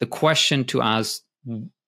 [0.00, 1.22] the question to ask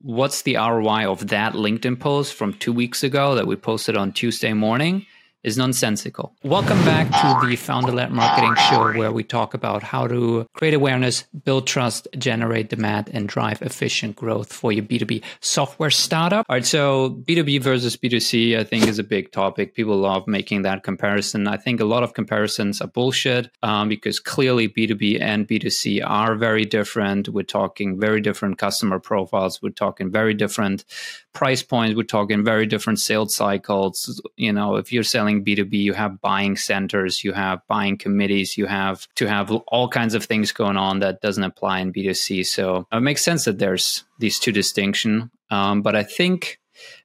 [0.01, 4.13] what's the ROI of that LinkedIn post from two weeks ago that we posted on
[4.13, 5.07] Tuesday morning
[5.43, 6.35] is nonsensical.
[6.43, 10.75] Welcome back to the Founder Led Marketing Show, where we talk about how to create
[10.75, 16.45] awareness, build trust, generate demand, and drive efficient growth for your B2B software startup.
[16.49, 19.75] All right, so B2B versus B2C, I think, is a big topic.
[19.75, 21.49] People love making that comparison.
[21.49, 26.35] I think a lot of comparisons are bullshit um, because clearly B2B and B2C are
[26.35, 27.31] very different.
[27.31, 30.85] We're talking very different customer profiles, we're talking very different
[31.33, 34.21] price points, we're talking very different sales cycles.
[34.37, 38.57] You know, if you're selling selling B2B, you have buying centers, you have buying committees,
[38.57, 42.47] you have to have all kinds of things going on that doesn't apply in B2C.
[42.47, 45.31] So it makes sense that there's these two distinction.
[45.51, 46.59] Um, but I think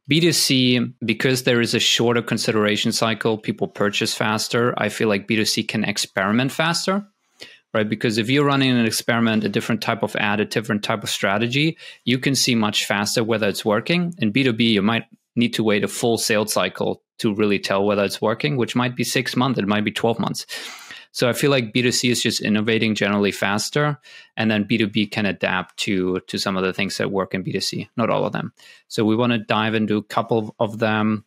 [0.10, 4.74] B2C, because there is a shorter consideration cycle, people purchase faster.
[4.78, 7.06] I feel like B2C can experiment faster
[7.74, 7.90] right?
[7.90, 11.10] Because if you're running an experiment, a different type of ad, a different type of
[11.10, 14.14] strategy, you can see much faster whether it's working.
[14.20, 15.04] In B2B, you might
[15.36, 18.96] need to wait a full sales cycle to really tell whether it's working, which might
[18.96, 20.46] be six months, it might be 12 months.
[21.16, 23.98] So I feel like B2C is just innovating generally faster,
[24.36, 27.88] and then B2B can adapt to to some of the things that work in B2C,
[27.96, 28.52] not all of them.
[28.90, 31.24] So we want to dive into a couple of them,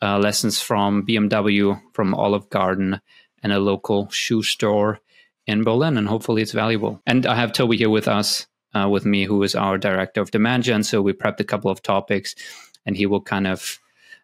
[0.00, 3.00] uh, lessons from BMW, from Olive Garden,
[3.42, 5.00] and a local shoe store
[5.48, 7.02] in Berlin, and hopefully it's valuable.
[7.04, 10.30] And I have Tobi here with us, uh, with me, who is our director of
[10.30, 10.84] demand gen.
[10.84, 12.36] So we prepped a couple of topics,
[12.86, 13.78] and he will kind of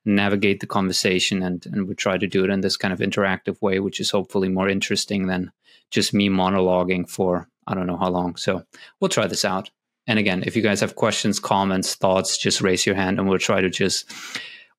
[0.04, 3.60] navigate the conversation and and we try to do it in this kind of interactive
[3.60, 5.52] way which is hopefully more interesting than
[5.90, 8.36] just me monologuing for i don't know how long.
[8.36, 8.64] So
[8.98, 9.70] we'll try this out.
[10.06, 13.38] And again if you guys have questions comments thoughts just raise your hand and we'll
[13.38, 14.10] try to just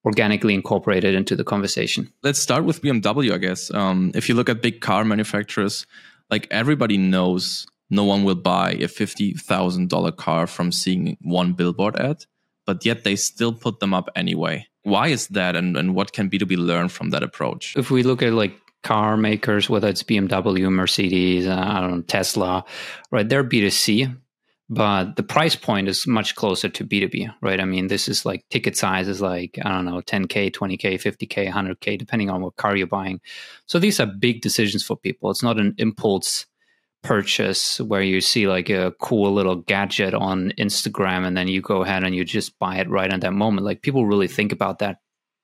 [0.04, 2.12] organically incorporate it into the conversation.
[2.24, 3.72] Let's start with bmw i guess.
[3.72, 5.86] Um, if you look at big car manufacturers
[6.32, 12.26] like everybody knows no one will buy a $50000 car from seeing one billboard ad
[12.66, 14.68] but yet they still put them up anyway.
[14.84, 17.76] Why is that and, and what can b2b learn from that approach?
[17.78, 22.02] If we look at like car makers whether it's bmw mercedes uh, i don't know
[22.02, 22.66] tesla
[23.12, 24.18] right they're b2c
[24.72, 27.60] but the price point is much closer to b2b right?
[27.60, 31.52] I mean this is like ticket size is like i don't know 10k 20k 50k
[31.52, 33.20] 100k depending on what car you're buying.
[33.66, 35.30] So these are big decisions for people.
[35.30, 36.46] It's not an impulse
[37.04, 41.84] purchase where you see like a cool little gadget on Instagram and then you go
[41.84, 43.66] ahead and you just buy it right at that moment.
[43.66, 44.98] Like people really think about that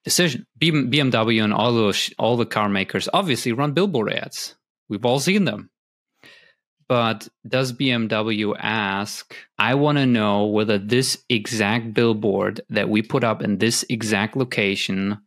[0.03, 0.45] decision.
[0.59, 4.55] BMW and all those all the car makers obviously run billboard ads.
[4.89, 5.69] We've all seen them.
[6.87, 13.25] But does BMW ask, I want to know whether this exact billboard that we put
[13.25, 15.17] up in this exact location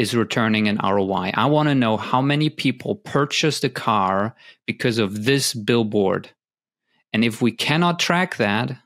[0.00, 1.30] is returning an ROI.
[1.34, 4.34] I want to know how many people purchased a car
[4.66, 6.30] because of this billboard.
[7.12, 8.78] And if we cannot track that,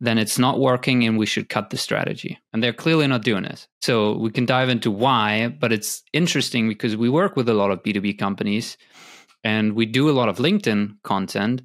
[0.00, 2.38] then it's not working and we should cut the strategy.
[2.54, 3.68] And they're clearly not doing it.
[3.82, 7.70] So we can dive into why, but it's interesting because we work with a lot
[7.70, 8.78] of B2B companies
[9.44, 11.60] and we do a lot of LinkedIn content.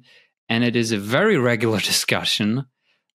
[0.50, 2.66] And it is a very regular discussion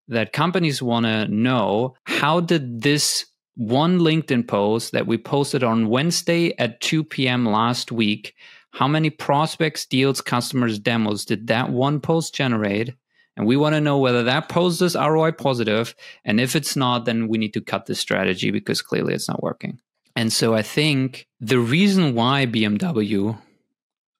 [0.07, 5.89] that companies want to know how did this one LinkedIn post that we posted on
[5.89, 7.45] Wednesday at 2 p.m.
[7.45, 8.35] last week.
[8.71, 12.93] How many prospects, deals, customers, demos did that one post generate?
[13.37, 15.95] And we want to know whether that post is ROI positive.
[16.23, 19.43] And if it's not, then we need to cut the strategy because clearly it's not
[19.43, 19.79] working.
[20.15, 23.37] And so I think the reason why BMW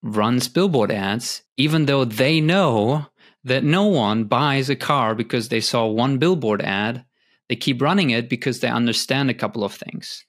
[0.01, 3.07] runs billboard ads, even though they know
[3.45, 7.05] that no one buys a car because they saw one billboard ad,
[7.49, 10.25] they keep running it because they understand a couple of things.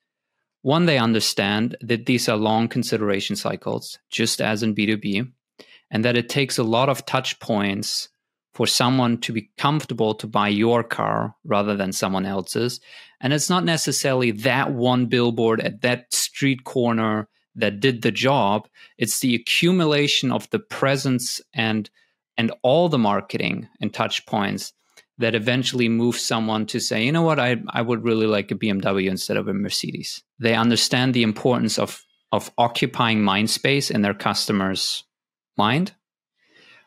[0.62, 5.30] One, they understand that these are long consideration cycles, just as in B2B,
[5.90, 8.08] and that it takes a lot of touch points
[8.52, 12.80] for someone to be comfortable to buy your car rather than someone else's.
[13.20, 18.68] And it's not necessarily that one billboard at that street corner that did the job.
[18.98, 21.88] It's the accumulation of the presence and
[22.38, 24.72] and all the marketing and touch points
[25.18, 28.54] that eventually moves someone to say, you know what, I, I would really like a
[28.54, 30.22] BMW instead of a Mercedes.
[30.38, 32.02] They understand the importance of,
[32.32, 35.04] of occupying mind space in their customer's
[35.56, 35.92] mind,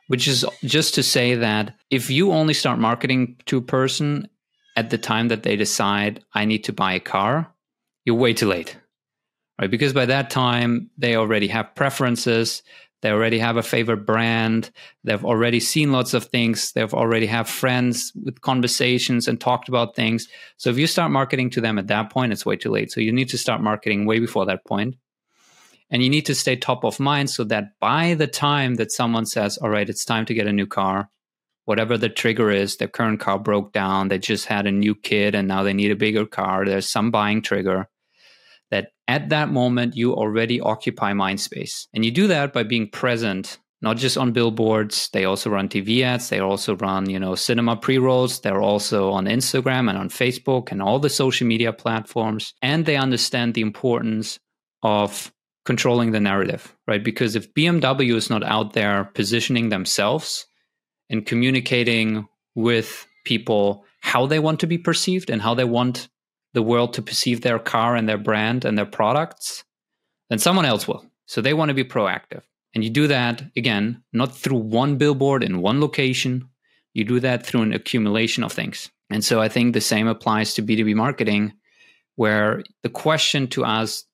[0.07, 4.29] which is just to say that if you only start marketing to a person
[4.75, 7.51] at the time that they decide, I need to buy a car,
[8.05, 8.77] you're way too late.
[9.59, 9.69] Right?
[9.69, 12.63] Because by that time, they already have preferences
[13.01, 14.71] they already have a favorite brand.
[15.03, 16.73] They've already seen lots of things.
[16.73, 20.27] They've already have friends with conversations and talked about things.
[20.57, 22.91] So if you start marketing to them at that point, it's way too late.
[22.91, 24.95] So you need to start marketing way before that point.
[25.89, 29.25] And you need to stay top of mind so that by the time that someone
[29.25, 31.09] says, all right, it's time to get a new car,
[31.65, 35.35] whatever the trigger is, their current car broke down, they just had a new kid
[35.35, 37.87] and now they need a bigger car, there's some buying trigger,
[38.71, 41.87] that at that moment you already occupy mind space.
[41.93, 46.01] And you do that by being present, not just on billboards, they also run TV
[46.01, 50.71] ads, they also run, you know, cinema pre-rolls, they're also on Instagram and on Facebook
[50.71, 54.39] and all the social media platforms, and they understand the importance
[54.83, 55.31] of
[55.65, 57.03] controlling the narrative, right?
[57.03, 60.45] Because if BMW is not out there positioning themselves
[61.09, 66.09] and communicating with people how they want to be perceived and how they want
[66.53, 69.63] the world to perceive their car and their brand and their products,
[70.29, 71.05] then someone else will.
[71.25, 72.41] So they want to be proactive.
[72.73, 76.49] And you do that, again, not through one billboard in one location.
[76.93, 78.89] You do that through an accumulation of things.
[79.09, 81.53] And so I think the same applies to B2B marketing,
[82.15, 84.05] where the question to ask,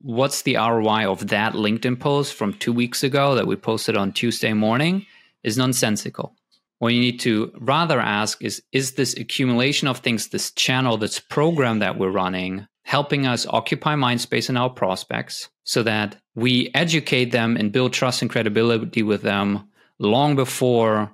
[0.00, 4.12] what's the ROI of that LinkedIn post from two weeks ago that we posted on
[4.12, 5.06] Tuesday morning
[5.42, 6.36] is nonsensical.
[6.78, 11.18] What you need to rather ask is Is this accumulation of things, this channel, this
[11.18, 16.70] program that we're running, helping us occupy mind space in our prospects so that we
[16.74, 21.12] educate them and build trust and credibility with them long before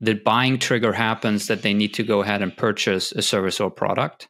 [0.00, 3.70] the buying trigger happens that they need to go ahead and purchase a service or
[3.70, 4.28] product?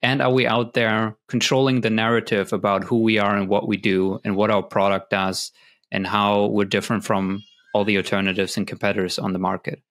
[0.00, 3.76] And are we out there controlling the narrative about who we are and what we
[3.76, 5.50] do and what our product does
[5.90, 7.42] and how we're different from
[7.74, 9.82] all the alternatives and competitors on the market?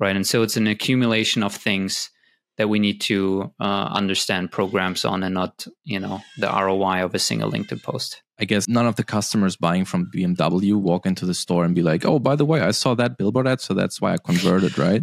[0.00, 0.16] Right.
[0.16, 2.10] And so it's an accumulation of things
[2.56, 7.14] that we need to uh, understand programs on and not, you know, the ROI of
[7.14, 8.22] a single LinkedIn post.
[8.38, 11.82] I guess none of the customers buying from BMW walk into the store and be
[11.82, 14.78] like, oh, by the way, I saw that billboard ad, so that's why I converted,
[14.78, 15.02] right?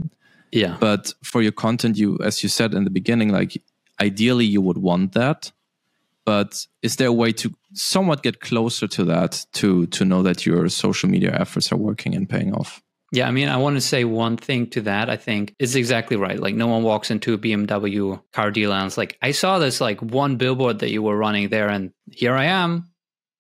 [0.52, 0.78] Yeah.
[0.80, 3.62] But for your content, you, as you said in the beginning, like
[4.00, 5.52] ideally you would want that.
[6.26, 10.46] But is there a way to somewhat get closer to that to to know that
[10.46, 12.82] your social media efforts are working and paying off?
[13.12, 15.10] Yeah, I mean, I want to say one thing to that.
[15.10, 16.40] I think it's exactly right.
[16.40, 19.80] Like, no one walks into a BMW car dealer and it's like, I saw this
[19.80, 22.90] like one billboard that you were running there, and here I am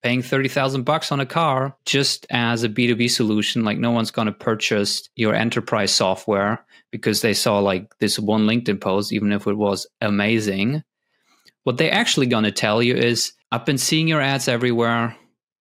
[0.03, 3.65] paying 30,000 bucks on a car just as a B2B solution.
[3.65, 8.47] Like, no one's going to purchase your enterprise software because they saw like this one
[8.47, 10.81] LinkedIn post, even if it was amazing.
[11.63, 15.17] What they're actually going to tell you is, I've been seeing your ads everywhere.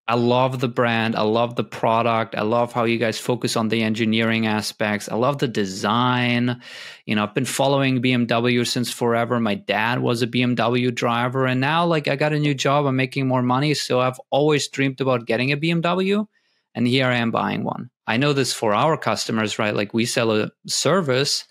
[0.08, 1.16] I love the brand.
[1.16, 2.36] I love the product.
[2.36, 5.08] I love how you guys focus on the engineering aspects.
[5.08, 6.60] I love the design.
[7.06, 9.40] You know, I've been following BMW since forever.
[9.40, 12.86] My dad was a BMW driver and now like I got a new job.
[12.86, 16.24] I'm making more money, so I've always dreamed about getting a BMW
[16.76, 17.90] and here I am buying one.
[18.06, 19.74] I know this for our customers, right?
[19.74, 21.44] Like we sell a service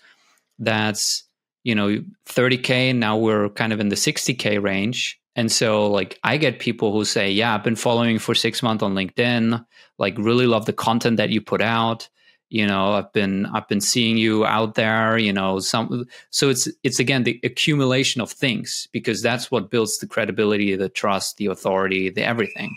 [0.58, 1.24] that's,
[1.62, 6.38] you know, 30k, now we're kind of in the 60k range and so like I
[6.38, 9.64] get people who say, "Yeah, I've been following for 6 months on LinkedIn,
[9.98, 12.08] like really love the content that you put out.
[12.48, 16.68] You know, I've been I've been seeing you out there, you know, some so it's
[16.82, 21.46] it's again the accumulation of things because that's what builds the credibility, the trust, the
[21.46, 22.76] authority, the everything.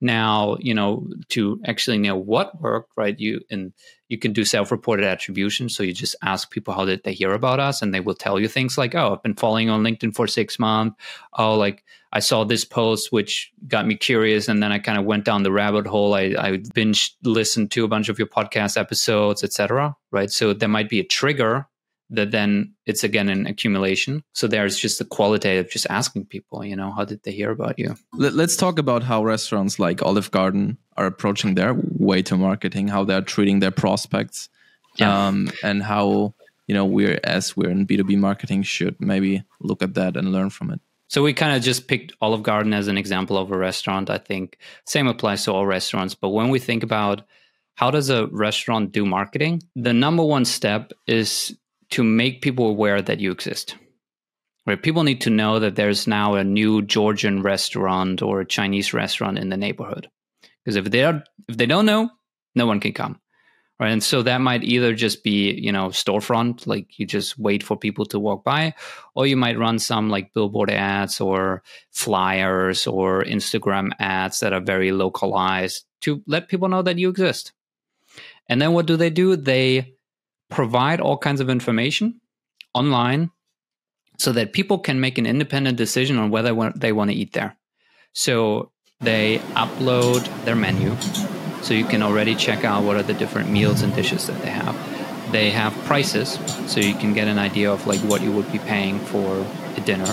[0.00, 3.18] Now, you know, to actually know what worked, right?
[3.18, 3.72] You and
[4.12, 5.70] you can do self-reported attribution.
[5.70, 8.38] So you just ask people how did they hear about us, and they will tell
[8.38, 10.96] you things like, "Oh, I've been following on LinkedIn for six months.
[11.32, 11.82] Oh, like
[12.12, 15.44] I saw this post which got me curious, and then I kind of went down
[15.44, 16.12] the rabbit hole.
[16.12, 19.96] I, I binge listened to a bunch of your podcast episodes, etc.
[20.10, 20.30] Right?
[20.30, 21.66] So there might be a trigger
[22.12, 24.22] that then it's again an accumulation.
[24.34, 27.78] So there's just the qualitative, just asking people, you know, how did they hear about
[27.78, 27.96] you?
[28.12, 33.04] Let's talk about how restaurants like Olive Garden are approaching their way to marketing, how
[33.04, 34.50] they're treating their prospects,
[34.96, 35.26] yeah.
[35.26, 36.34] um, and how
[36.66, 40.50] you know we're as we're in B2B marketing should maybe look at that and learn
[40.50, 40.80] from it.
[41.08, 44.08] So we kind of just picked Olive Garden as an example of a restaurant.
[44.08, 46.14] I think same applies to all restaurants.
[46.14, 47.22] But when we think about
[47.74, 51.56] how does a restaurant do marketing, the number one step is
[51.92, 53.76] to make people aware that you exist.
[54.66, 54.82] Right?
[54.82, 59.38] People need to know that there's now a new Georgian restaurant or a Chinese restaurant
[59.38, 60.08] in the neighborhood.
[60.64, 62.10] Because if they are, if they don't know,
[62.54, 63.18] no one can come.
[63.80, 63.90] Right.
[63.90, 67.76] And so that might either just be, you know, storefront, like you just wait for
[67.76, 68.74] people to walk by,
[69.16, 74.60] or you might run some like billboard ads or flyers or Instagram ads that are
[74.60, 77.52] very localized to let people know that you exist.
[78.48, 79.34] And then what do they do?
[79.34, 79.94] They
[80.52, 82.20] provide all kinds of information
[82.74, 83.30] online
[84.18, 87.56] so that people can make an independent decision on whether they want to eat there.
[88.12, 90.96] So they upload their menu
[91.62, 94.50] so you can already check out what are the different meals and dishes that they
[94.50, 94.76] have.
[95.32, 98.58] They have prices so you can get an idea of like what you would be
[98.58, 99.44] paying for
[99.76, 100.12] a dinner.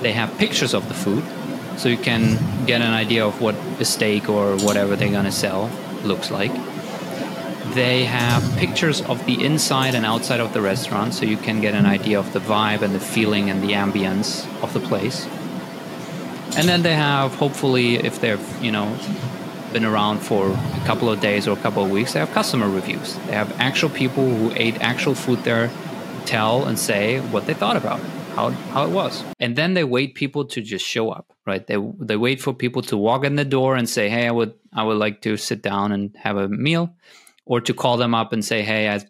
[0.00, 1.24] They have pictures of the food
[1.76, 5.32] so you can get an idea of what a steak or whatever they're going to
[5.32, 5.70] sell
[6.04, 6.52] looks like
[7.74, 11.74] They have pictures of the inside and outside of the restaurant so you can get
[11.74, 15.26] an idea of the vibe and the feeling and the ambience of the place.
[16.56, 18.98] And then they have, hopefully, if they've, you know,
[19.72, 22.68] been around for a couple of days or a couple of weeks, they have customer
[22.68, 23.14] reviews.
[23.26, 25.70] They have actual people who ate actual food there
[26.26, 29.22] tell and say what they thought about it, how, how it was.
[29.38, 31.64] And then they wait people to just show up, right?
[31.64, 34.54] They, they wait for people to walk in the door and say, hey, I would,
[34.72, 36.96] I would like to sit down and have a meal
[37.50, 39.00] or to call them up and say, "Hey, I,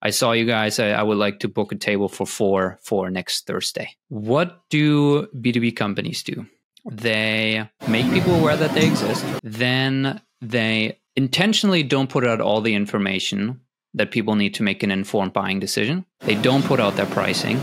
[0.00, 0.80] I saw you guys.
[0.80, 5.28] I, I would like to book a table for four for next Thursday." What do
[5.38, 6.46] B two B companies do?
[6.90, 9.24] They make people aware that they exist.
[9.42, 13.60] Then they intentionally don't put out all the information
[13.92, 16.06] that people need to make an informed buying decision.
[16.20, 17.58] They don't put out their pricing.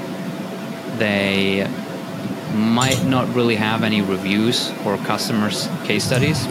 [1.00, 1.67] They
[2.53, 6.46] might not really have any reviews or customers case studies.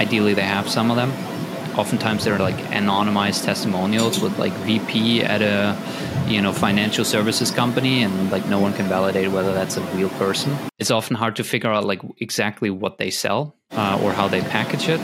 [0.00, 1.12] Ideally, they have some of them
[1.78, 5.76] oftentimes they're like anonymized testimonials with like VP at a
[6.26, 10.10] you know financial services company and like no one can validate whether that's a real
[10.10, 10.56] person.
[10.78, 14.40] It's often hard to figure out like exactly what they sell uh, or how they
[14.40, 15.00] package it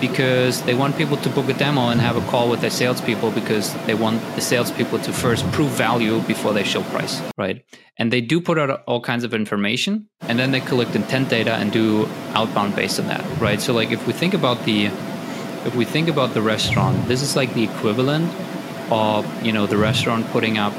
[0.00, 3.30] because they want people to book a demo and have a call with their salespeople
[3.30, 7.64] because they want the salespeople to first prove value before they show price, right?
[7.98, 11.54] And they do put out all kinds of information and then they collect intent data
[11.54, 13.60] and do outbound based on that, right?
[13.60, 14.90] So, like, if we think about the
[15.66, 18.32] if we think about the restaurant, this is like the equivalent
[18.90, 20.72] of you know the restaurant putting up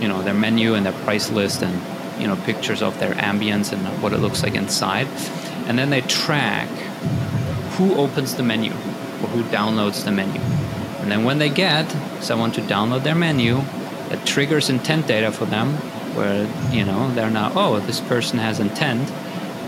[0.00, 1.80] you know their menu and their price list and
[2.20, 5.06] you know pictures of their ambience and what it looks like inside,
[5.66, 6.68] and then they track
[7.76, 10.40] who opens the menu or who downloads the menu,
[11.00, 11.88] and then when they get
[12.20, 13.62] someone to download their menu,
[14.10, 15.74] it triggers intent data for them,
[16.16, 19.08] where you know they're now oh this person has intent,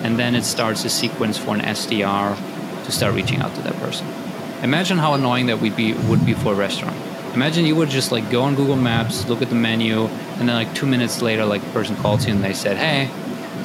[0.02, 2.36] and then it starts a sequence for an SDR
[2.84, 4.25] to start reaching out to that person.
[4.62, 6.96] Imagine how annoying that would be would be for a restaurant.
[7.34, 10.06] Imagine you would just like go on Google Maps, look at the menu,
[10.38, 13.10] and then like two minutes later, like a person calls you and they said, "Hey,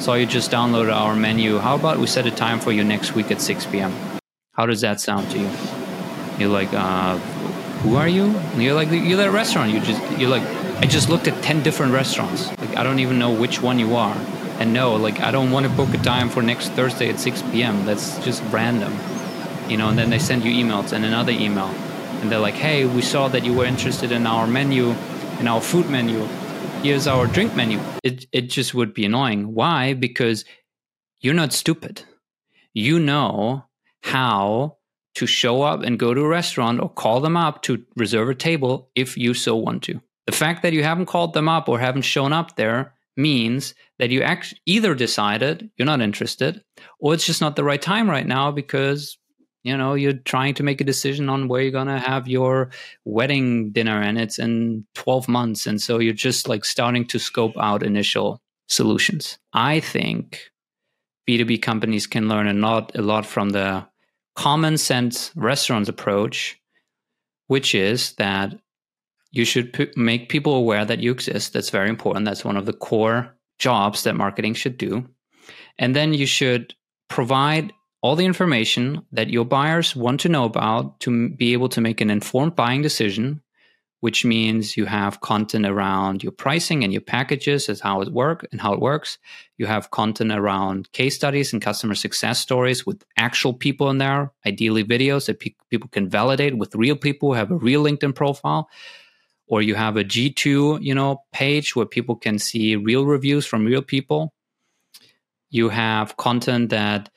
[0.00, 1.58] saw you just downloaded our menu.
[1.58, 3.94] How about we set a time for you next week at 6 p.m.?"
[4.52, 5.48] How does that sound to you?
[6.38, 7.16] You're like, uh,
[7.84, 9.72] "Who are you?" And you're like, "You're that restaurant.
[9.72, 10.42] You just you're like,
[10.82, 12.50] I just looked at ten different restaurants.
[12.58, 14.16] Like I don't even know which one you are."
[14.60, 17.42] And no, like I don't want to book a time for next Thursday at 6
[17.50, 17.86] p.m.
[17.86, 18.92] That's just random
[19.68, 21.68] you know, and then they send you emails and another email.
[22.20, 24.94] And they're like, hey, we saw that you were interested in our menu,
[25.40, 26.24] in our food menu.
[26.82, 27.80] Here's our drink menu.
[28.02, 29.54] It, it just would be annoying.
[29.54, 29.94] Why?
[29.94, 30.44] Because
[31.20, 32.02] you're not stupid.
[32.74, 33.64] You know
[34.02, 34.78] how
[35.14, 38.34] to show up and go to a restaurant or call them up to reserve a
[38.34, 40.00] table if you so want to.
[40.26, 44.10] The fact that you haven't called them up or haven't shown up there means that
[44.10, 46.62] you act- either decided you're not interested
[46.98, 49.18] or it's just not the right time right now because
[49.62, 52.70] you know you're trying to make a decision on where you're going to have your
[53.04, 57.56] wedding dinner and it's in 12 months and so you're just like starting to scope
[57.58, 59.38] out initial solutions.
[59.52, 60.50] I think
[61.28, 63.86] b2b companies can learn a lot a lot from the
[64.34, 66.58] common sense restaurants approach
[67.46, 68.54] which is that
[69.32, 71.52] you should p- make people aware that you exist.
[71.52, 72.26] That's very important.
[72.26, 75.08] That's one of the core jobs that marketing should do.
[75.78, 76.74] And then you should
[77.08, 81.80] provide all the information that your buyers want to know about to be able to
[81.80, 83.40] make an informed buying decision,
[84.00, 88.44] which means you have content around your pricing and your packages as how it work
[88.50, 89.18] and how it works.
[89.56, 94.32] You have content around case studies and customer success stories with actual people in there,
[94.44, 98.16] ideally videos that pe- people can validate with real people who have a real LinkedIn
[98.16, 98.68] profile.
[99.46, 103.64] Or you have a G2, you know, page where people can see real reviews from
[103.64, 104.32] real people.
[105.50, 107.10] You have content that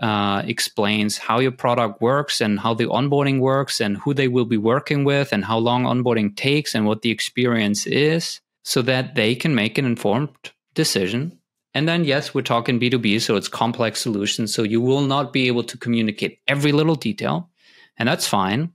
[0.00, 4.46] uh, explains how your product works and how the onboarding works and who they will
[4.46, 9.14] be working with and how long onboarding takes and what the experience is so that
[9.14, 10.30] they can make an informed
[10.74, 11.38] decision.
[11.74, 14.52] And then, yes, we're talking B2B, so it's complex solutions.
[14.52, 17.48] So you will not be able to communicate every little detail,
[17.96, 18.72] and that's fine.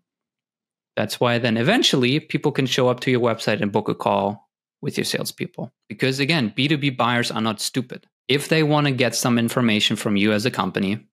[0.95, 4.47] That's why then eventually people can show up to your website and book a call
[4.81, 5.73] with your salespeople.
[5.89, 8.05] Because again, B2B buyers are not stupid.
[8.29, 11.05] If they want to get some information from you as a company,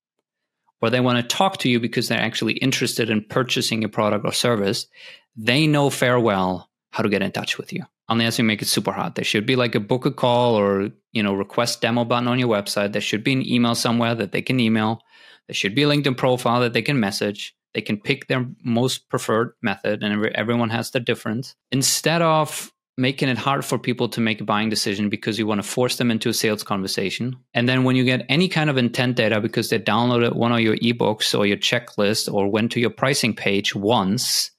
[0.83, 4.25] or they want to talk to you because they're actually interested in purchasing a product
[4.25, 4.89] or service,
[5.37, 7.85] they know fair well how to get in touch with you.
[8.09, 9.15] Unless you make it super hot.
[9.15, 12.39] There should be like a book a call or, you know, request demo button on
[12.39, 12.93] your website.
[12.93, 15.01] There should be an email somewhere that they can email.
[15.47, 17.55] There should be a LinkedIn profile that they can message.
[17.75, 21.55] They can pick their most preferred method, and everyone has their difference.
[21.71, 25.63] Instead of making it hard for people to make a buying decision because you want
[25.63, 27.37] to force them into a sales conversation.
[27.55, 30.61] And then when you get any kind of intent data because they downloaded one of
[30.61, 34.51] your ebooks or your checklist or went to your pricing page once,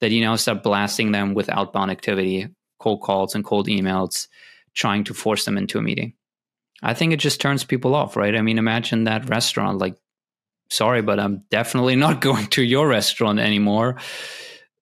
[0.00, 2.48] that you now start blasting them with outbound activity,
[2.78, 4.28] cold calls and cold emails,
[4.74, 6.14] trying to force them into a meeting.
[6.82, 8.34] I think it just turns people off, right?
[8.34, 9.96] I mean, imagine that restaurant like,
[10.70, 13.96] sorry, but I'm definitely not going to your restaurant anymore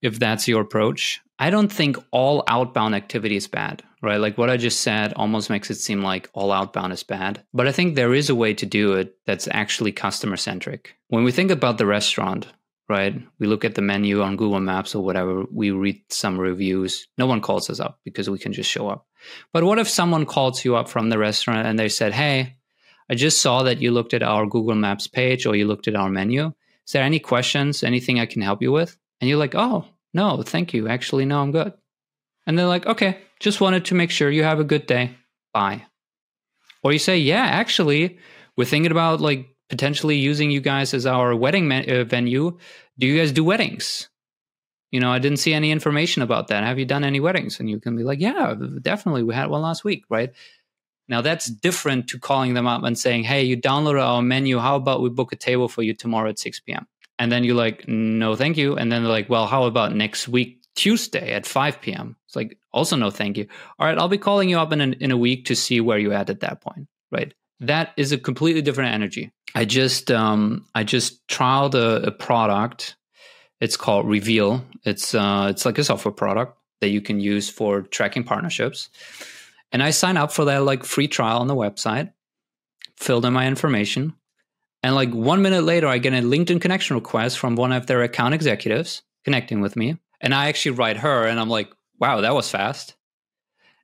[0.03, 1.21] if that's your approach.
[1.41, 4.21] I don't think all outbound activity is bad, right?
[4.21, 7.43] Like what I just said almost makes it seem like all outbound is bad.
[7.55, 10.97] But I think there is a way to do it that's actually customer centric.
[11.09, 12.47] When we think about the restaurant,
[12.91, 13.15] right?
[13.39, 17.09] We look at the menu on Google Maps or whatever, we read some reviews.
[17.17, 19.07] No one calls us up because we can just show up.
[19.51, 22.57] But what if someone calls you up from the restaurant and they said, Hey,
[23.09, 25.97] I just saw that you looked at our Google Maps page or you looked at
[25.97, 26.53] our menu.
[26.87, 28.99] Is there any questions, anything I can help you with?
[29.23, 30.89] And you're like, Oh, no, thank you.
[30.89, 31.73] Actually, no, I'm good.
[32.47, 35.15] And they're like, Okay, just wanted to make sure you have a good day.
[35.53, 35.85] Bye.
[36.83, 38.19] Or you say, Yeah, actually,
[38.57, 42.59] we're thinking about like potentially using you guys as our wedding uh, venue.
[42.99, 44.09] Do you guys do weddings?
[44.91, 46.65] You know, I didn't see any information about that.
[46.65, 47.61] Have you done any weddings?
[47.61, 49.23] And you can be like, yeah, definitely.
[49.23, 50.33] We had one last week, right?
[51.09, 54.59] Now that's different to calling them up and saying, hey, you downloaded our menu.
[54.59, 56.87] How about we book a table for you tomorrow at 6 p.m.?
[57.21, 58.77] And then you're like, no, thank you.
[58.77, 62.17] And then they're like, well, how about next week, Tuesday at 5 p.m.?
[62.27, 63.47] It's like, also no, thank you.
[63.79, 65.99] All right, I'll be calling you up in, an, in a week to see where
[65.99, 67.35] you're at at that point, right?
[67.61, 69.33] That is a completely different energy.
[69.55, 72.97] I just um, I just trialed a, a product.
[73.61, 74.65] It's called Reveal.
[74.85, 78.89] It's uh, it's like a software product that you can use for tracking partnerships.
[79.73, 82.13] And I sign up for that like free trial on the website,
[82.97, 84.15] filled in my information,
[84.83, 88.03] and like one minute later, I get a LinkedIn connection request from one of their
[88.03, 89.99] account executives connecting with me.
[90.21, 92.95] And I actually write her, and I'm like, wow, that was fast.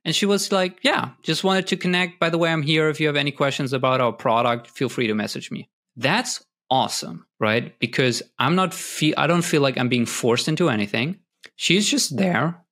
[0.07, 2.17] And she was like, Yeah, just wanted to connect.
[2.17, 2.87] By the way, I'm here.
[2.89, 5.69] If you have any questions about our product, feel free to message me.
[5.97, 7.77] That's awesome, right?
[7.79, 11.19] Because I'm not feel I don't feel like I'm being forced into anything.
[11.57, 12.63] She's just there.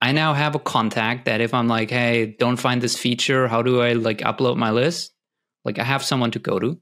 [0.00, 3.60] I now have a contact that if I'm like, hey, don't find this feature, how
[3.60, 5.12] do I like upload my list?
[5.66, 6.80] Like I have someone to go to.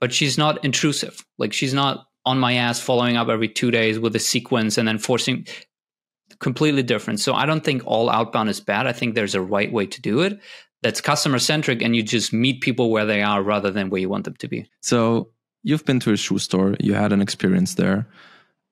[0.00, 1.24] But she's not intrusive.
[1.38, 4.88] Like she's not on my ass following up every two days with a sequence and
[4.88, 5.46] then forcing
[6.38, 7.20] completely different.
[7.20, 8.86] So I don't think all outbound is bad.
[8.86, 10.40] I think there's a right way to do it
[10.82, 14.08] that's customer centric and you just meet people where they are rather than where you
[14.08, 14.66] want them to be.
[14.80, 15.30] So
[15.62, 18.08] you've been to a shoe store, you had an experience there.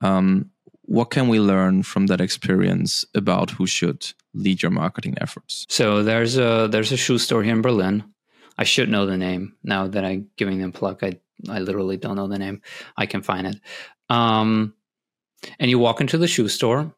[0.00, 0.50] Um,
[0.82, 5.66] what can we learn from that experience about who should lead your marketing efforts?
[5.68, 8.04] So there's a there's a shoe store here in Berlin.
[8.58, 11.02] I should know the name now that I'm giving them pluck.
[11.02, 12.62] I I literally don't know the name.
[12.96, 13.56] I can find it.
[14.10, 14.74] Um,
[15.60, 16.94] and you walk into the shoe store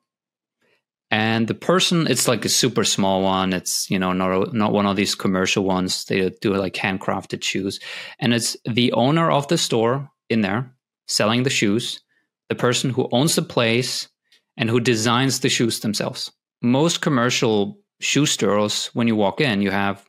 [1.11, 4.87] and the person it's like a super small one it's you know not not one
[4.87, 7.81] of these commercial ones they do like handcrafted shoes
[8.18, 10.73] and it's the owner of the store in there
[11.09, 12.01] selling the shoes
[12.49, 14.09] the person who owns the place
[14.57, 16.31] and who designs the shoes themselves
[16.62, 20.05] most commercial shoe stores when you walk in you have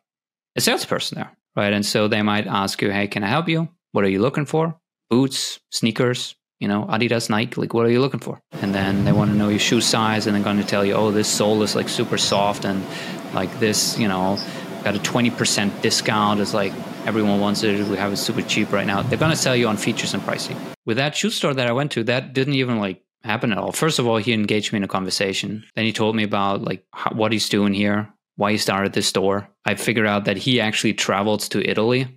[0.55, 3.67] a salesperson there right and so they might ask you hey can i help you
[3.91, 4.75] what are you looking for
[5.09, 8.39] boots sneakers you know, Adidas, Nike, like what are you looking for?
[8.61, 10.93] And then they want to know your shoe size and they're going to tell you,
[10.93, 12.85] oh, this sole is like super soft and
[13.33, 14.37] like this, you know,
[14.83, 16.39] got a 20% discount.
[16.39, 16.71] It's like
[17.07, 17.87] everyone wants it.
[17.87, 19.01] We have it super cheap right now.
[19.01, 20.55] They're going to sell you on features and pricing.
[20.85, 23.71] With that shoe store that I went to, that didn't even like happen at all.
[23.71, 25.63] First of all, he engaged me in a conversation.
[25.75, 29.05] Then he told me about like how, what he's doing here, why he started this
[29.05, 29.47] store.
[29.65, 32.07] I figured out that he actually travels to Italy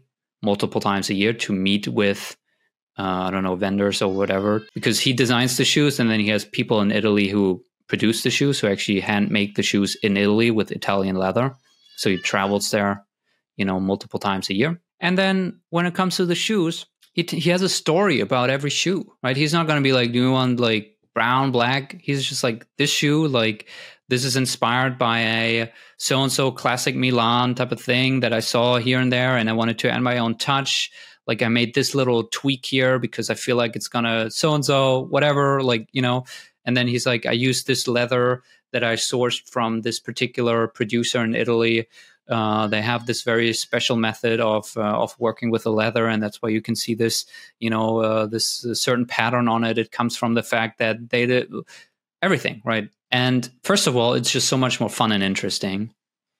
[0.42, 2.34] multiple times a year to meet with
[2.98, 6.28] uh, I don't know, vendors or whatever, because he designs the shoes and then he
[6.28, 10.16] has people in Italy who produce the shoes, who actually hand make the shoes in
[10.16, 11.54] Italy with Italian leather.
[11.96, 13.04] So he travels there,
[13.56, 14.80] you know, multiple times a year.
[15.00, 18.48] And then when it comes to the shoes, he, t- he has a story about
[18.48, 19.36] every shoe, right?
[19.36, 21.96] He's not going to be like, do you want like brown, black?
[22.02, 23.68] He's just like, this shoe, like,
[24.08, 28.40] this is inspired by a so and so classic Milan type of thing that I
[28.40, 30.90] saw here and there, and I wanted to add my own touch
[31.26, 34.64] like I made this little tweak here because I feel like it's gonna so and
[34.64, 36.24] so whatever like you know
[36.64, 41.22] and then he's like I used this leather that I sourced from this particular producer
[41.22, 41.86] in Italy
[42.28, 46.22] uh, they have this very special method of uh, of working with the leather, and
[46.22, 47.26] that's why you can see this,
[47.60, 49.78] you know, uh, this certain pattern on it.
[49.78, 51.52] It comes from the fact that they did
[52.22, 52.88] everything right.
[53.10, 55.92] And first of all, it's just so much more fun and interesting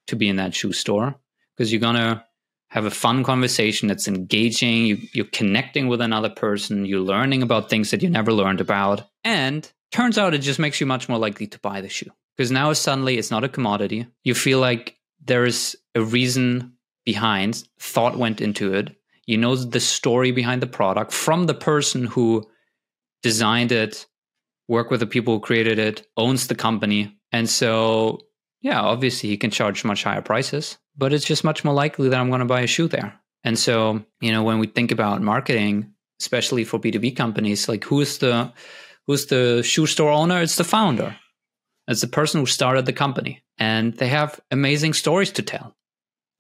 [0.07, 1.15] to be in that shoe store
[1.57, 2.25] because you're gonna
[2.69, 7.71] have a fun conversation that's engaging you, you're connecting with another person you're learning about
[7.71, 11.19] things that you never learned about and turns out it just makes you much more
[11.19, 14.99] likely to buy the shoe because now suddenly it's not a commodity you feel like
[15.25, 16.73] there is a reason
[17.05, 22.05] behind thought went into it you know the story behind the product from the person
[22.05, 22.45] who
[23.23, 24.07] designed it
[24.69, 27.17] work with the people who created it, owns the company.
[27.33, 28.21] And so,
[28.61, 32.19] yeah, obviously he can charge much higher prices, but it's just much more likely that
[32.19, 33.19] I'm going to buy a shoe there.
[33.43, 38.19] And so, you know, when we think about marketing, especially for B2B companies, like who's
[38.19, 38.53] the
[39.07, 40.41] who's the shoe store owner?
[40.41, 41.17] It's the founder.
[41.87, 43.44] It's the person who started the company.
[43.59, 45.77] And they have amazing stories to tell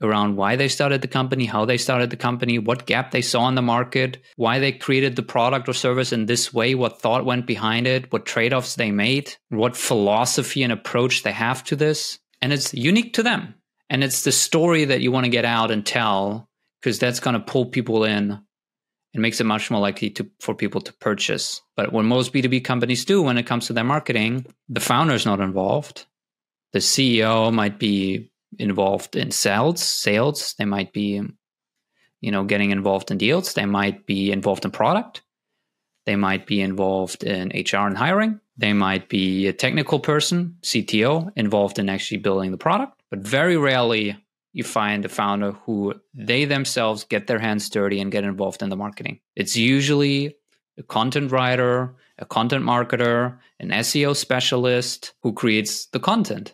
[0.03, 3.49] around why they started the company, how they started the company, what gap they saw
[3.49, 7.25] in the market, why they created the product or service in this way, what thought
[7.25, 11.77] went behind it, what trade offs they made, what philosophy and approach they have to
[11.77, 12.19] this.
[12.43, 13.55] And it's unique to them.
[13.89, 16.49] And it's the story that you want to get out and tell
[16.81, 18.39] because that's going to pull people in
[19.15, 21.63] and makes it much more likely to for people to purchase.
[21.77, 25.25] But what most B2B companies do when it comes to their marketing, the founder is
[25.25, 26.07] not involved.
[26.75, 30.57] The CEO might be involved in sales, sales.
[30.59, 31.23] They might be,
[32.21, 33.55] you know, getting involved in deals.
[33.55, 35.23] They might be involved in product.
[36.05, 38.41] They might be involved in HR and hiring.
[38.57, 43.01] They might be a technical person, CTO, involved in actually building the product.
[43.09, 44.17] But very rarely
[44.53, 48.69] you find a founder who they themselves get their hands dirty and get involved in
[48.69, 49.21] the marketing.
[49.37, 50.35] It's usually
[50.77, 56.53] a content writer, a content marketer, an SEO specialist who creates the content.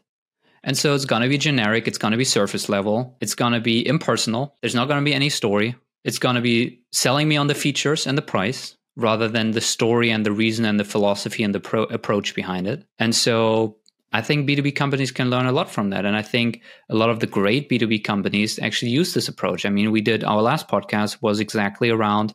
[0.62, 1.88] And so it's going to be generic.
[1.88, 3.16] It's going to be surface level.
[3.20, 4.56] It's going to be impersonal.
[4.60, 5.74] There's not going to be any story.
[6.04, 9.60] It's going to be selling me on the features and the price rather than the
[9.60, 12.84] story and the reason and the philosophy and the pro- approach behind it.
[12.98, 13.76] And so
[14.12, 16.04] I think B2B companies can learn a lot from that.
[16.04, 19.64] And I think a lot of the great B2B companies actually use this approach.
[19.64, 22.34] I mean, we did our last podcast was exactly around,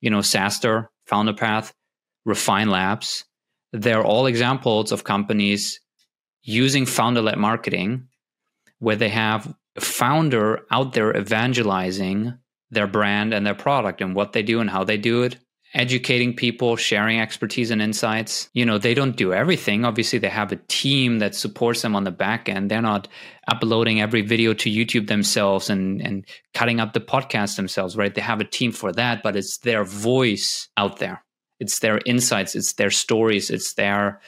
[0.00, 1.72] you know, SaaStr, FounderPath,
[2.24, 3.24] Refine Labs.
[3.72, 5.80] They're all examples of companies
[6.42, 8.08] using founder led marketing
[8.78, 12.34] where they have a founder out there evangelizing
[12.70, 15.36] their brand and their product and what they do and how they do it
[15.74, 18.48] educating people sharing expertise and insights.
[18.54, 19.84] You know they don't do everything.
[19.84, 22.70] Obviously they have a team that supports them on the back end.
[22.70, 23.08] They're not
[23.48, 26.24] uploading every video to youtube themselves and and
[26.54, 28.14] cutting up the podcast themselves right?
[28.14, 31.22] They have a team for that but it's their voice out there.
[31.58, 32.54] It's their insights.
[32.54, 33.50] It's their stories.
[33.50, 34.20] It's their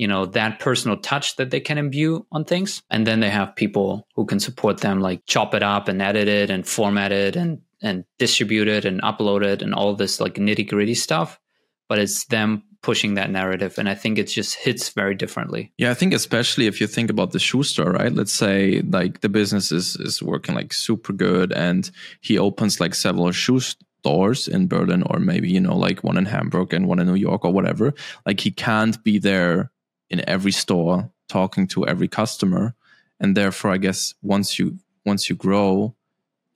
[0.00, 2.82] you know that personal touch that they can imbue on things.
[2.88, 6.26] And then they have people who can support them like chop it up and edit
[6.26, 10.36] it and format it and and distribute it and upload it and all this like
[10.36, 11.38] nitty gritty stuff.
[11.86, 13.74] But it's them pushing that narrative.
[13.76, 15.70] And i think it just hits very differently.
[15.76, 18.14] Yeah i think especially if you think about the shoe store right?
[18.20, 21.90] Let's say like the business is is working like super good and
[22.22, 26.24] he opens like several shoe stores in berlin or maybe you know like one in
[26.24, 27.92] hamburg and one in new york or whatever
[28.24, 29.70] like he can't be there
[30.10, 32.74] in every store talking to every customer.
[33.20, 35.94] And therefore i guess once you once you grow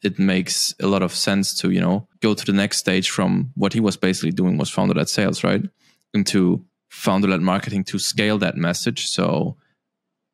[0.03, 3.51] it makes a lot of sense to you know go to the next stage from
[3.55, 5.63] what he was basically doing was founder led sales right?
[6.13, 9.57] Into founder led marketing to scale that message so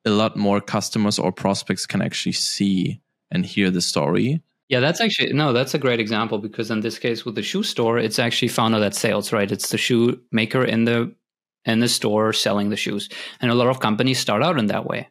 [0.05, 4.43] a lot more customers or prospects can actually see and hear the story.
[4.69, 7.63] Yeah that's actually no that's a great example because in this case with the shoe
[7.63, 9.51] store it's actually founder led sales right?
[9.51, 11.15] It's the shoe maker in the
[11.65, 13.09] in the store selling the shoes.
[13.41, 15.09] And a lot of companies start out in that way.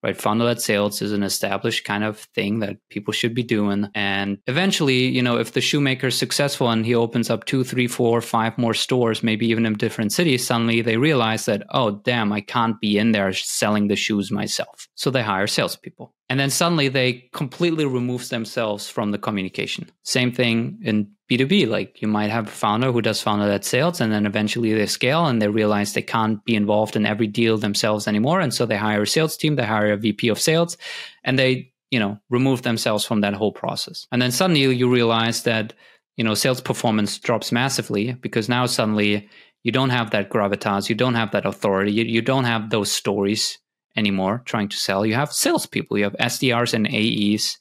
[0.00, 3.88] Right, founder led sales is an established kind of thing that people should be doing.
[3.96, 7.88] And eventually, you know, if the shoemaker is successful and he opens up two, three,
[7.88, 12.32] four, five more stores, maybe even in different cities, suddenly they realize that, oh, damn,
[12.32, 14.86] I can't be in there selling the shoes myself.
[14.94, 16.14] So they hire salespeople.
[16.30, 19.90] And then suddenly they completely remove themselves from the communication.
[20.04, 21.68] Same thing in B2B.
[21.68, 24.86] Like you might have a founder who does founder led sales and then eventually they
[24.86, 28.40] scale and they realize they can't be involved in every deal themselves anymore.
[28.40, 30.76] And so they hire a sales team, they hire a VP of sales
[31.24, 34.06] and they, you know, remove themselves from that whole process.
[34.12, 35.72] And then suddenly you realize that,
[36.18, 39.28] you know, sales performance drops massively because now suddenly
[39.62, 42.92] you don't have that gravitas, you don't have that authority, you, you don't have those
[42.92, 43.58] stories
[43.96, 45.04] anymore trying to sell.
[45.04, 47.58] You have salespeople, you have SDRs and AEs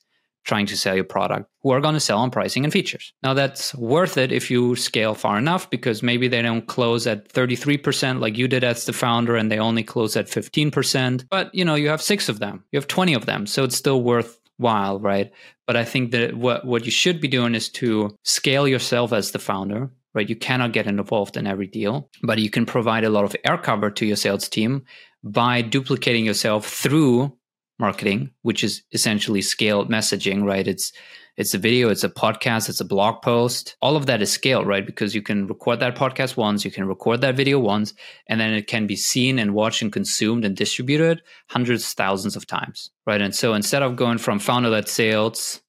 [0.47, 3.13] trying to sell your product who are going to sell on pricing and features.
[3.21, 7.27] Now that's worth it if you scale far enough because maybe they don't close at
[7.33, 11.65] 33% like you did as the founder and they only close at 15%, but you
[11.65, 12.63] know, you have 6 of them.
[12.71, 15.31] You have 20 of them, so it's still worthwhile, right?
[15.67, 19.31] But I think that what what you should be doing is to scale yourself as
[19.31, 20.29] the founder, right?
[20.29, 23.57] You cannot get involved in every deal, but you can provide a lot of air
[23.57, 24.85] cover to your sales team
[25.23, 27.37] by duplicating yourself through
[27.79, 30.67] marketing, which is essentially scaled messaging, right?
[30.67, 30.91] It's
[31.37, 33.77] it's a video, it's a podcast, it's a blog post.
[33.79, 34.83] All of that is scaled, right?
[34.83, 37.93] Because you can record that podcast once, you can record that video once,
[38.27, 42.47] and then it can be seen and watched and consumed and distributed hundreds, thousands of
[42.47, 43.21] times, right?
[43.21, 45.61] And so instead of going from founder led sales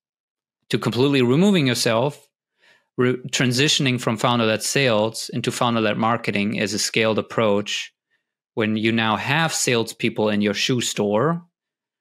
[0.70, 2.30] to completely removing yourself,
[2.96, 7.92] re- transitioning from founder led sales into founder led marketing is a scaled approach
[8.59, 11.40] when you now have salespeople in your shoe store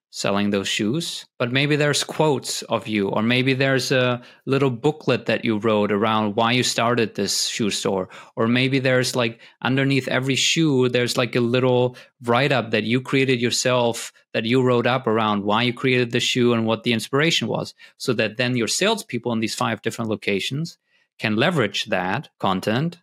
[0.09, 5.27] selling those shoes, but maybe there's quotes of you, or maybe there's a little booklet
[5.27, 10.07] that you wrote around why you started this shoe store, or maybe there's like underneath
[10.07, 14.87] every shoe, there's like a little write up that you created yourself that you wrote
[14.87, 18.57] up around why you created the shoe and what the inspiration was, so that then
[18.57, 20.79] your salespeople in these five different locations
[21.19, 22.97] can leverage that content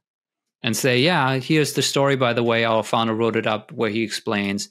[0.64, 3.90] and say, yeah, here's the story, by the way, our founder wrote it up where
[3.90, 4.70] he explains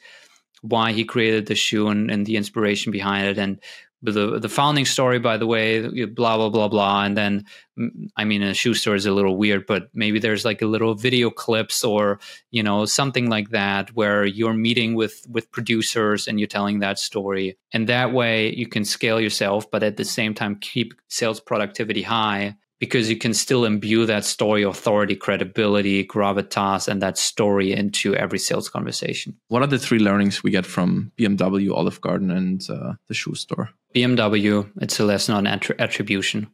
[0.62, 3.38] why he created the shoe and, and the inspiration behind it.
[3.38, 3.60] And
[4.02, 7.06] the the founding story by the way blah blah blah blah.
[7.06, 7.46] And then
[7.80, 10.66] mm, i mean a shoe store is a little weird but maybe there's like a
[10.66, 12.20] little video clips or
[12.52, 17.00] you know something like that where you're meeting with with producers and you're telling that
[17.00, 17.58] story.
[17.72, 22.02] And that way you can scale yourself but at the same time keep sales productivity
[22.02, 28.14] high because you can still imbue that story authority, credibility, gravitas, and that story into
[28.14, 29.34] every sales conversation.
[29.48, 33.36] What are the three learnings we get from BMW, Olive Garden, and uh, the shoe
[33.36, 33.70] store?
[33.96, 36.48] BMW, it's a lesson on attribution,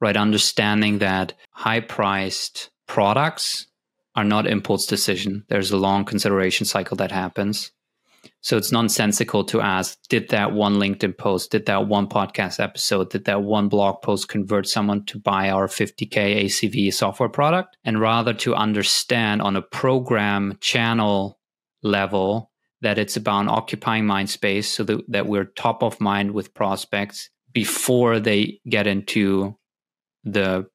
[0.00, 0.16] right?
[0.16, 3.66] Understanding that high priced products
[4.14, 5.44] are not impulse decision.
[5.48, 7.72] There's a long consideration cycle that happens.
[8.40, 13.10] So it's nonsensical to ask, did that one LinkedIn post, did that one podcast episode,
[13.10, 17.76] did that one blog post convert someone to buy our 50K ACV software product?
[17.84, 21.38] And rather to understand on a program channel
[21.82, 22.50] level
[22.80, 27.30] that it's about occupying mind space so that, that we're top of mind with prospects
[27.52, 29.56] before they get into
[30.24, 30.66] the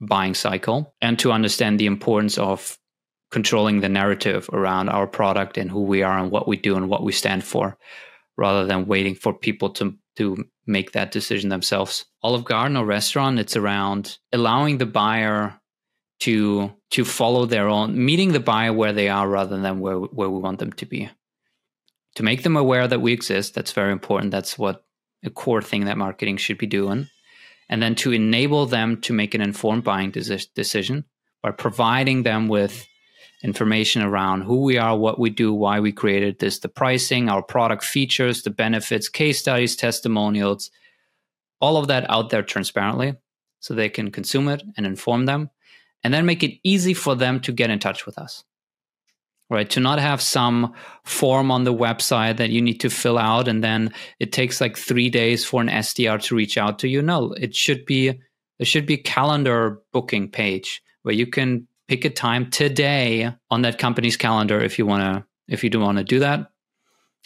[0.00, 2.78] buying cycle and to understand the importance of
[3.34, 6.88] controlling the narrative around our product and who we are and what we do and
[6.88, 7.76] what we stand for
[8.36, 12.04] rather than waiting for people to to make that decision themselves.
[12.22, 15.60] Olive Garden or restaurant, it's around allowing the buyer
[16.20, 20.30] to to follow their own meeting the buyer where they are rather than where where
[20.30, 21.10] we want them to be.
[22.14, 24.30] To make them aware that we exist, that's very important.
[24.30, 24.84] That's what
[25.24, 27.08] a core thing that marketing should be doing.
[27.68, 31.04] And then to enable them to make an informed buying decision
[31.42, 32.86] by providing them with
[33.44, 37.42] information around who we are, what we do, why we created this, the pricing, our
[37.42, 40.70] product features, the benefits, case studies, testimonials,
[41.60, 43.14] all of that out there transparently
[43.60, 45.50] so they can consume it and inform them
[46.02, 48.44] and then make it easy for them to get in touch with us.
[49.50, 50.72] Right, to not have some
[51.04, 54.74] form on the website that you need to fill out and then it takes like
[54.74, 57.02] three days for an SDR to reach out to you.
[57.02, 58.18] No, it should be
[58.58, 63.62] there should be a calendar booking page where you can pick a time today on
[63.62, 66.50] that company's calendar if you want to if you do want to do that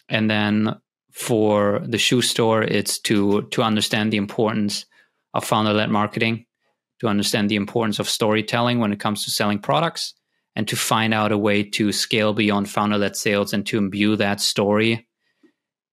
[0.09, 0.75] and then
[1.13, 4.87] for the shoe store it's to to understand the importance
[5.35, 6.45] of founder led marketing
[7.01, 10.15] to understand the importance of storytelling when it comes to selling products
[10.57, 14.17] and to find out a way to scale beyond founder led sales and to imbue
[14.17, 15.07] that story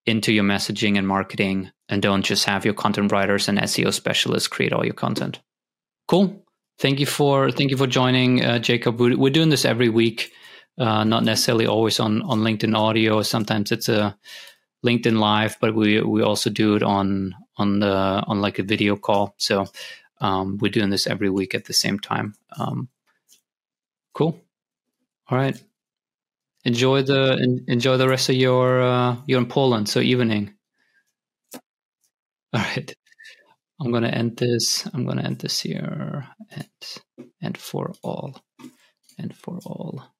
[0.05, 4.47] into your messaging and marketing and don't just have your content writers and SEO specialists
[4.47, 5.39] create all your content.
[6.07, 6.44] Cool.
[6.77, 8.99] Thank you for thank you for joining, uh, Jacob.
[8.99, 10.31] We're, we're, doing this every week,
[10.77, 13.21] uh, not necessarily always on on LinkedIn Audio.
[13.21, 14.17] Sometimes it's a
[14.85, 17.87] LinkedIn Live, but we we also do it on on the
[18.27, 19.35] on like a video call.
[19.37, 19.67] So
[20.19, 22.35] um, we're doing this every week at the same time.
[22.59, 22.89] Um,
[24.13, 24.41] cool.
[25.29, 25.61] All right.
[26.65, 30.53] Enjoy the enjoy the rest of your uh, you're in Poland, so evening.
[32.53, 32.93] All right.
[33.79, 34.87] I'm going to end this.
[34.93, 36.69] I'm going to end this here and
[37.41, 38.41] and for all
[39.17, 40.14] and for all.